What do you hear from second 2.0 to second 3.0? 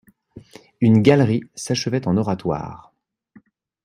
en oratoire.